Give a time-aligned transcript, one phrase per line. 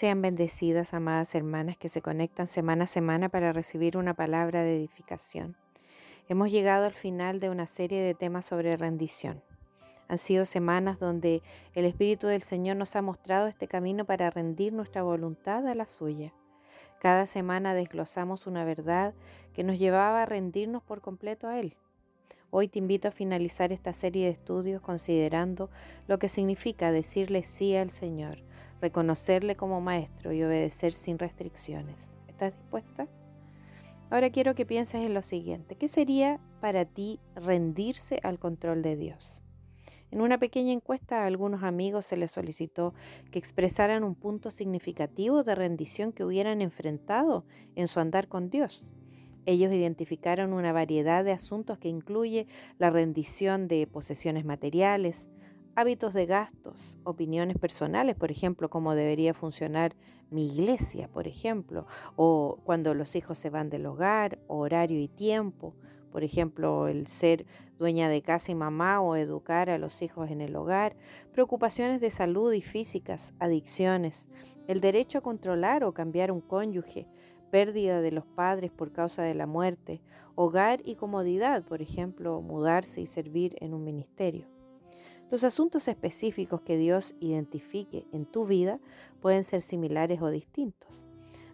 [0.00, 4.74] Sean bendecidas, amadas hermanas que se conectan semana a semana para recibir una palabra de
[4.74, 5.58] edificación.
[6.26, 9.42] Hemos llegado al final de una serie de temas sobre rendición.
[10.08, 11.42] Han sido semanas donde
[11.74, 15.86] el Espíritu del Señor nos ha mostrado este camino para rendir nuestra voluntad a la
[15.86, 16.32] suya.
[16.98, 19.12] Cada semana desglosamos una verdad
[19.52, 21.76] que nos llevaba a rendirnos por completo a Él.
[22.48, 25.68] Hoy te invito a finalizar esta serie de estudios considerando
[26.08, 28.38] lo que significa decirle sí al Señor,
[28.80, 32.12] reconocerle como maestro y obedecer sin restricciones.
[32.28, 33.08] ¿Estás dispuesta?
[34.10, 35.76] Ahora quiero que pienses en lo siguiente.
[35.76, 39.40] ¿Qué sería para ti rendirse al control de Dios?
[40.10, 42.94] En una pequeña encuesta a algunos amigos se les solicitó
[43.30, 47.44] que expresaran un punto significativo de rendición que hubieran enfrentado
[47.76, 48.82] en su andar con Dios.
[49.46, 55.28] Ellos identificaron una variedad de asuntos que incluye la rendición de posesiones materiales,
[55.74, 59.94] hábitos de gastos, opiniones personales, por ejemplo, cómo debería funcionar
[60.30, 65.74] mi iglesia, por ejemplo, o cuando los hijos se van del hogar, horario y tiempo,
[66.10, 67.46] por ejemplo, el ser
[67.78, 70.96] dueña de casa y mamá o educar a los hijos en el hogar,
[71.32, 74.28] preocupaciones de salud y físicas, adicciones,
[74.66, 77.06] el derecho a controlar o cambiar un cónyuge,
[77.50, 80.00] pérdida de los padres por causa de la muerte,
[80.34, 84.59] hogar y comodidad, por ejemplo, mudarse y servir en un ministerio.
[85.30, 88.80] Los asuntos específicos que Dios identifique en tu vida
[89.20, 91.04] pueden ser similares o distintos.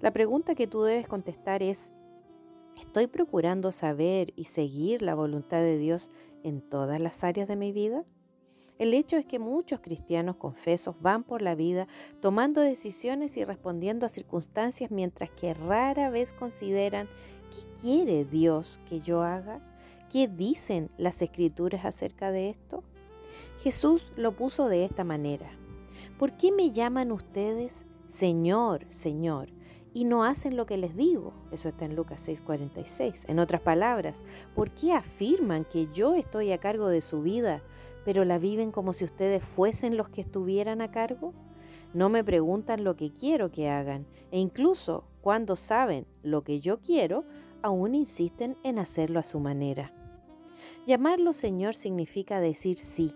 [0.00, 1.92] La pregunta que tú debes contestar es,
[2.76, 6.12] ¿estoy procurando saber y seguir la voluntad de Dios
[6.44, 8.04] en todas las áreas de mi vida?
[8.78, 11.88] El hecho es que muchos cristianos confesos van por la vida
[12.20, 17.08] tomando decisiones y respondiendo a circunstancias mientras que rara vez consideran
[17.50, 19.60] qué quiere Dios que yo haga,
[20.10, 22.84] qué dicen las escrituras acerca de esto.
[23.62, 25.50] Jesús lo puso de esta manera.
[26.18, 29.48] ¿Por qué me llaman ustedes Señor, Señor?
[29.94, 31.32] y no hacen lo que les digo.
[31.52, 33.24] Eso está en Lucas 6:46.
[33.28, 34.24] En otras palabras,
[34.54, 37.62] ¿por qué afirman que yo estoy a cargo de su vida,
[38.04, 41.32] pero la viven como si ustedes fuesen los que estuvieran a cargo?
[41.94, 46.80] No me preguntan lo que quiero que hagan e incluso cuando saben lo que yo
[46.80, 47.24] quiero,
[47.62, 49.94] aún insisten en hacerlo a su manera.
[50.86, 53.14] Llamarlo Señor significa decir sí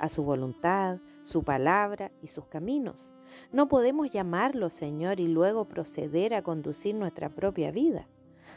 [0.00, 3.12] a su voluntad, su palabra y sus caminos.
[3.52, 8.08] No podemos llamarlo Señor y luego proceder a conducir nuestra propia vida.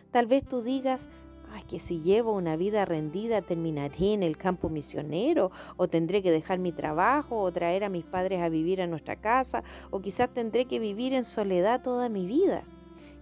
[0.09, 1.09] Tal vez tú digas,
[1.51, 6.31] ay, que si llevo una vida rendida terminaré en el campo misionero, o tendré que
[6.31, 10.33] dejar mi trabajo, o traer a mis padres a vivir a nuestra casa, o quizás
[10.33, 12.63] tendré que vivir en soledad toda mi vida.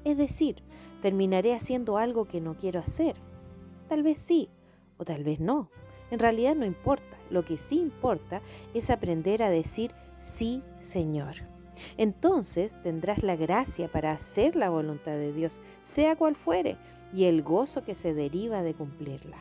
[0.03, 0.63] Es decir,
[1.01, 3.15] terminaré haciendo algo que no quiero hacer.
[3.87, 4.49] Tal vez sí,
[4.97, 5.69] o tal vez no.
[6.11, 7.17] En realidad no importa.
[7.29, 8.41] Lo que sí importa
[8.73, 11.35] es aprender a decir sí, Señor.
[11.97, 16.77] Entonces tendrás la gracia para hacer la voluntad de Dios, sea cual fuere,
[17.13, 19.37] y el gozo que se deriva de cumplirla.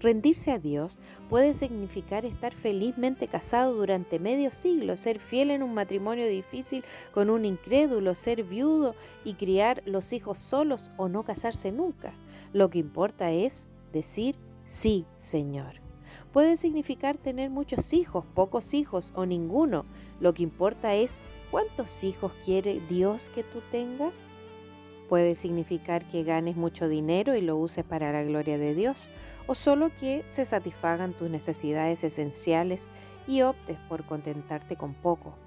[0.00, 5.74] Rendirse a Dios puede significar estar felizmente casado durante medio siglo, ser fiel en un
[5.74, 8.94] matrimonio difícil con un incrédulo, ser viudo
[9.24, 12.14] y criar los hijos solos o no casarse nunca.
[12.52, 14.36] Lo que importa es decir
[14.66, 15.80] sí, Señor.
[16.32, 19.86] Puede significar tener muchos hijos, pocos hijos o ninguno.
[20.20, 24.18] Lo que importa es cuántos hijos quiere Dios que tú tengas.
[25.08, 29.08] Puede significar que ganes mucho dinero y lo uses para la gloria de Dios,
[29.46, 32.88] o solo que se satisfagan tus necesidades esenciales
[33.26, 35.45] y optes por contentarte con poco.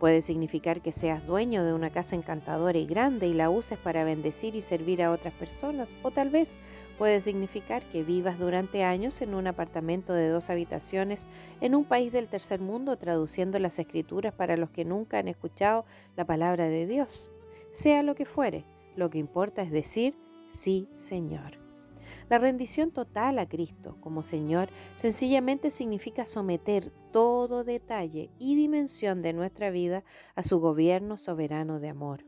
[0.00, 4.02] Puede significar que seas dueño de una casa encantadora y grande y la uses para
[4.02, 5.94] bendecir y servir a otras personas.
[6.02, 6.56] O tal vez
[6.96, 11.26] puede significar que vivas durante años en un apartamento de dos habitaciones
[11.60, 15.84] en un país del tercer mundo traduciendo las escrituras para los que nunca han escuchado
[16.16, 17.30] la palabra de Dios.
[17.70, 18.64] Sea lo que fuere,
[18.96, 20.16] lo que importa es decir,
[20.46, 21.58] sí, Señor.
[22.30, 29.32] La rendición total a Cristo como Señor sencillamente significa someter todo detalle y dimensión de
[29.32, 32.24] nuestra vida a su gobierno soberano de amor.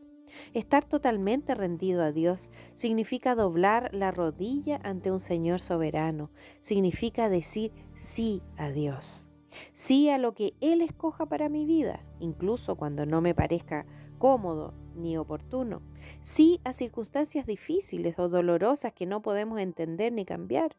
[0.54, 6.30] Estar totalmente rendido a Dios significa doblar la rodilla ante un Señor soberano,
[6.60, 9.28] significa decir sí a Dios,
[9.72, 13.86] sí a lo que Él escoja para mi vida, incluso cuando no me parezca
[14.18, 15.82] cómodo ni oportuno,
[16.20, 20.76] sí a circunstancias difíciles o dolorosas que no podemos entender ni cambiar,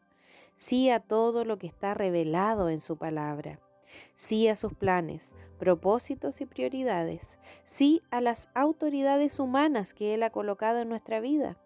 [0.54, 3.60] sí a todo lo que está revelado en su palabra,
[4.14, 10.30] sí a sus planes, propósitos y prioridades, sí a las autoridades humanas que Él ha
[10.30, 11.58] colocado en nuestra vida,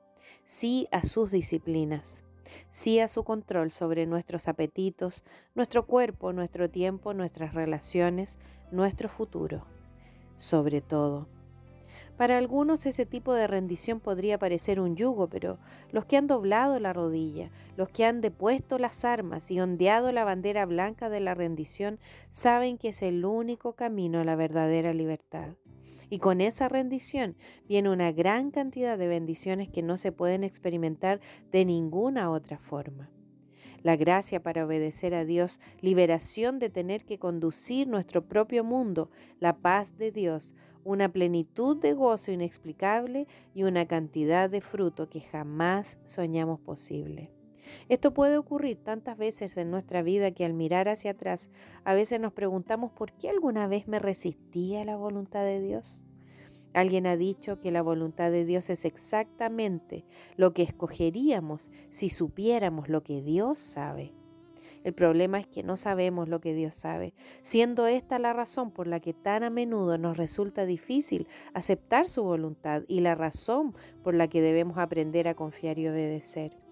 [0.45, 2.25] sí a sus disciplinas,
[2.71, 8.39] sí a su control sobre nuestros apetitos, nuestro cuerpo, nuestro tiempo, nuestras relaciones,
[8.71, 9.67] nuestro futuro
[10.39, 11.27] sobre todo.
[12.19, 15.61] Para algunos ese tipo de rendición podría parecer un yugo, pero
[15.93, 20.25] los que han doblado la rodilla, los que han depuesto las armas y ondeado la
[20.25, 25.55] bandera blanca de la rendición, saben que es el único camino a la verdadera libertad.
[26.11, 27.37] Y con esa rendición
[27.69, 31.21] viene una gran cantidad de bendiciones que no se pueden experimentar
[31.53, 33.11] de ninguna otra forma
[33.83, 39.11] la gracia para obedecer a Dios, liberación de tener que conducir nuestro propio mundo,
[39.41, 40.55] la paz de Dios,
[40.85, 47.31] una plenitud de gozo inexplicable y una cantidad de fruto que jamás soñamos posible.
[47.89, 51.51] Esto puede ocurrir tantas veces en nuestra vida que al mirar hacia atrás
[51.85, 56.03] a veces nos preguntamos por qué alguna vez me resistí a la voluntad de Dios.
[56.75, 60.05] Alguien ha dicho que la voluntad de Dios es exactamente
[60.37, 64.13] lo que escogeríamos si supiéramos lo que Dios sabe.
[64.85, 67.13] El problema es que no sabemos lo que Dios sabe,
[67.43, 72.23] siendo esta la razón por la que tan a menudo nos resulta difícil aceptar su
[72.23, 76.68] voluntad y la razón por la que debemos aprender a confiar y obedecer.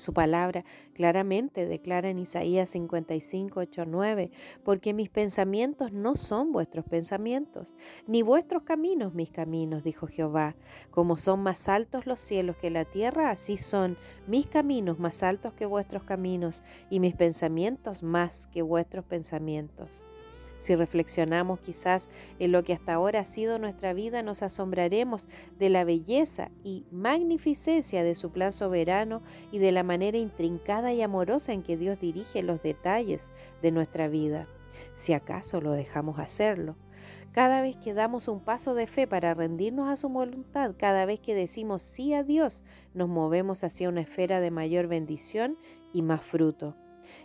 [0.00, 0.64] Su palabra
[0.94, 4.30] claramente declara en Isaías 55, 8, 9,
[4.64, 7.76] porque mis pensamientos no son vuestros pensamientos,
[8.06, 10.56] ni vuestros caminos mis caminos, dijo Jehová.
[10.90, 15.52] Como son más altos los cielos que la tierra, así son mis caminos más altos
[15.52, 20.06] que vuestros caminos, y mis pensamientos más que vuestros pensamientos.
[20.60, 25.26] Si reflexionamos quizás en lo que hasta ahora ha sido nuestra vida, nos asombraremos
[25.58, 31.00] de la belleza y magnificencia de su plan soberano y de la manera intrincada y
[31.00, 34.48] amorosa en que Dios dirige los detalles de nuestra vida,
[34.92, 36.76] si acaso lo dejamos hacerlo.
[37.32, 41.20] Cada vez que damos un paso de fe para rendirnos a su voluntad, cada vez
[41.20, 45.56] que decimos sí a Dios, nos movemos hacia una esfera de mayor bendición
[45.94, 46.76] y más fruto.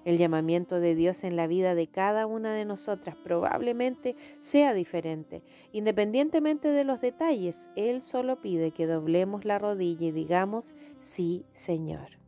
[0.04, 5.44] El llamamiento de Dios en la vida de cada una de nosotras probablemente sea diferente.
[5.72, 12.19] Independientemente de los detalles, Él solo pide que doblemos la rodilla y digamos, sí, Señor.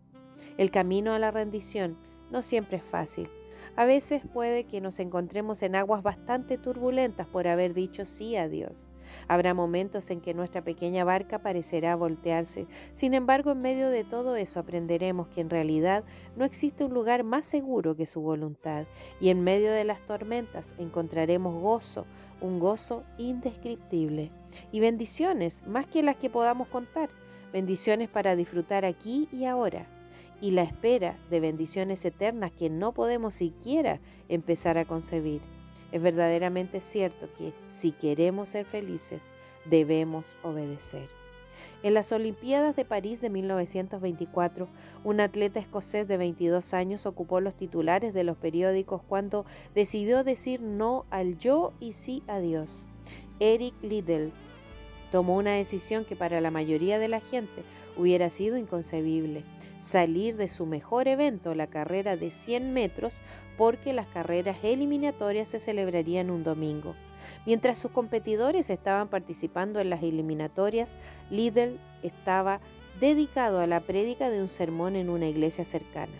[0.58, 1.98] El camino a la rendición
[2.32, 3.30] no siempre es fácil.
[3.78, 8.50] A veces puede que nos encontremos en aguas bastante turbulentas por haber dicho sí a
[8.50, 8.92] Dios.
[9.28, 12.66] Habrá momentos en que nuestra pequeña barca parecerá voltearse.
[12.92, 16.04] Sin embargo, en medio de todo eso aprenderemos que en realidad
[16.36, 18.88] no existe un lugar más seguro que su voluntad.
[19.22, 22.08] Y en medio de las tormentas encontraremos gozo,
[22.42, 24.32] un gozo indescriptible.
[24.72, 27.12] Y bendiciones, más que las que podamos contar.
[27.54, 29.88] Bendiciones para disfrutar aquí y ahora
[30.42, 34.00] y la espera de bendiciones eternas que no podemos siquiera
[34.30, 35.42] empezar a concebir.
[35.92, 39.32] Es verdaderamente cierto que si queremos ser felices,
[39.66, 41.08] debemos obedecer.
[41.84, 44.68] En las Olimpiadas de París de 1924,
[45.04, 49.46] un atleta escocés de 22 años ocupó los titulares de los periódicos cuando
[49.76, 52.88] decidió decir no al yo y sí a Dios.
[53.40, 54.34] Eric Liddell
[55.12, 57.64] tomó una decisión que para la mayoría de la gente
[57.96, 59.44] hubiera sido inconcebible
[59.80, 63.22] salir de su mejor evento, la carrera de 100 metros,
[63.58, 66.96] porque las carreras eliminatorias se celebrarían un domingo.
[67.46, 70.98] Mientras sus competidores estaban participando en las eliminatorias,
[71.30, 72.60] Lidl estaba
[73.00, 76.14] dedicado a la prédica de un sermón en una iglesia cercana.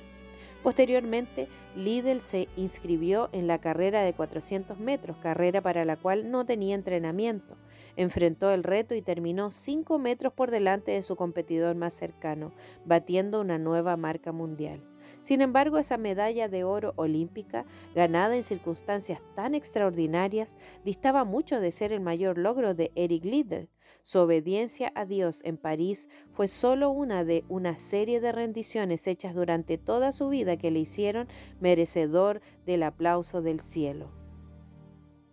[0.68, 1.48] Posteriormente,
[1.78, 6.76] Lidl se inscribió en la carrera de 400 metros, carrera para la cual no tenía
[6.76, 7.56] entrenamiento.
[7.96, 12.52] Enfrentó el reto y terminó 5 metros por delante de su competidor más cercano,
[12.84, 14.82] batiendo una nueva marca mundial.
[15.22, 21.72] Sin embargo, esa medalla de oro olímpica, ganada en circunstancias tan extraordinarias, distaba mucho de
[21.72, 23.70] ser el mayor logro de Eric Liddell.
[24.04, 29.36] Su obediencia a Dios en París fue solo una de una serie de rendiciones hechas
[29.36, 31.28] durante toda su vida que le hicieron
[31.60, 34.12] merecedor del aplauso del cielo.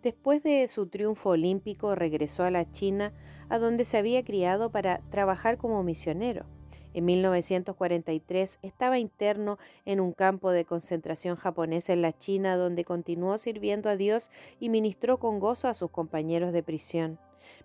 [0.03, 3.14] Después de su triunfo olímpico regresó a la China,
[3.49, 6.45] a donde se había criado para trabajar como misionero.
[6.93, 13.37] En 1943 estaba interno en un campo de concentración japonés en la China, donde continuó
[13.38, 17.19] sirviendo a Dios y ministró con gozo a sus compañeros de prisión.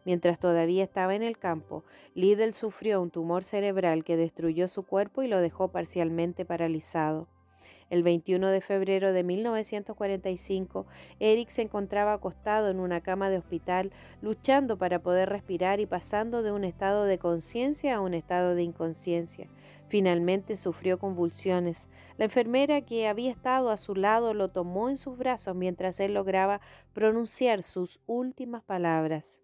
[0.06, 1.84] Mientras todavía estaba en el campo,
[2.16, 7.28] Liddell sufrió un tumor cerebral que destruyó su cuerpo y lo dejó parcialmente paralizado.
[7.90, 10.86] El 21 de febrero de 1945,
[11.20, 13.92] Eric se encontraba acostado en una cama de hospital,
[14.22, 18.64] luchando para poder respirar y pasando de un estado de conciencia a un estado de
[18.64, 19.50] inconsciencia.
[19.88, 21.90] Finalmente sufrió convulsiones.
[22.18, 26.14] La enfermera que había estado a su lado lo tomó en sus brazos mientras él
[26.14, 26.62] lograba
[26.94, 29.42] pronunciar sus últimas palabras.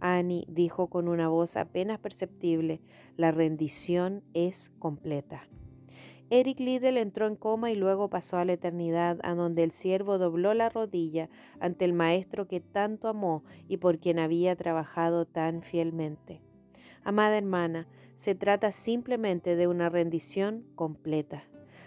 [0.00, 2.80] Annie dijo con una voz apenas perceptible,
[3.16, 5.48] la rendición es completa.
[6.30, 10.18] Eric Liddell entró en coma y luego pasó a la eternidad, a donde el siervo
[10.18, 15.62] dobló la rodilla ante el maestro que tanto amó y por quien había trabajado tan
[15.62, 16.42] fielmente.
[17.02, 21.44] Amada hermana, se trata simplemente de una rendición completa.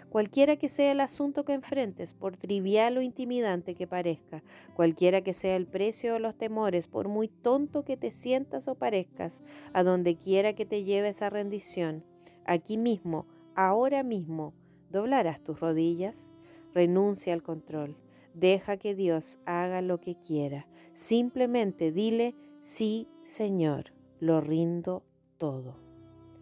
[0.08, 4.42] Cualquiera que sea el asunto que enfrentes, por trivial o intimidante que parezca,
[4.74, 8.74] cualquiera que sea el precio o los temores, por muy tonto que te sientas o
[8.74, 12.04] parezcas, a donde quiera que te lleve esa rendición,
[12.44, 14.54] aquí mismo, ahora mismo,
[14.90, 16.30] doblarás tus rodillas,
[16.72, 17.96] renuncia al control,
[18.34, 25.04] deja que Dios haga lo que quiera, simplemente dile, sí, Señor, lo rindo
[25.38, 25.76] todo.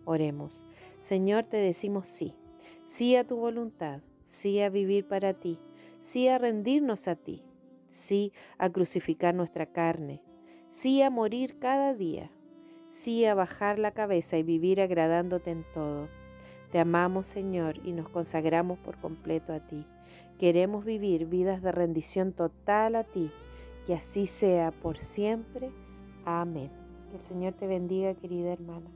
[0.05, 0.67] Oremos,
[0.99, 2.35] Señor, te decimos sí
[2.91, 5.61] sí a tu voluntad, sí a vivir para ti,
[6.01, 7.45] sí a rendirnos a ti,
[7.89, 10.25] sí a crucificar nuestra carne,
[10.71, 12.33] sí a morir cada día,
[12.89, 16.09] sí a bajar la cabeza y vivir agradándote en todo.
[16.71, 19.85] Te amamos, Señor, y nos consagramos por completo a ti.
[20.39, 23.31] Queremos vivir vidas de rendición total a ti.
[23.87, 25.71] Que así sea por siempre.
[26.25, 26.71] Amén.
[27.11, 28.91] Que el Señor te bendiga, querida hermana.